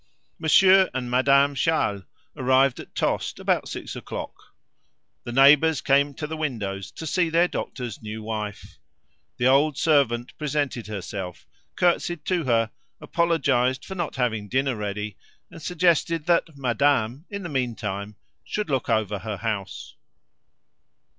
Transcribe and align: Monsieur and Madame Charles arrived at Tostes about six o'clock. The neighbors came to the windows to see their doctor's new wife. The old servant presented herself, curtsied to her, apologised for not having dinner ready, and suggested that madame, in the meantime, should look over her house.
Monsieur 0.39 0.89
and 0.95 1.11
Madame 1.11 1.53
Charles 1.53 2.01
arrived 2.35 2.79
at 2.79 2.95
Tostes 2.95 3.39
about 3.39 3.69
six 3.69 3.95
o'clock. 3.95 4.33
The 5.25 5.31
neighbors 5.31 5.79
came 5.79 6.15
to 6.15 6.25
the 6.25 6.35
windows 6.35 6.89
to 6.93 7.05
see 7.05 7.29
their 7.29 7.47
doctor's 7.47 8.01
new 8.01 8.23
wife. 8.23 8.79
The 9.37 9.45
old 9.45 9.77
servant 9.77 10.35
presented 10.39 10.87
herself, 10.87 11.45
curtsied 11.75 12.25
to 12.25 12.45
her, 12.45 12.71
apologised 12.99 13.85
for 13.85 13.93
not 13.93 14.15
having 14.15 14.49
dinner 14.49 14.75
ready, 14.75 15.17
and 15.51 15.61
suggested 15.61 16.25
that 16.25 16.57
madame, 16.57 17.25
in 17.29 17.43
the 17.43 17.49
meantime, 17.49 18.15
should 18.43 18.71
look 18.71 18.89
over 18.89 19.19
her 19.19 19.37
house. 19.37 19.97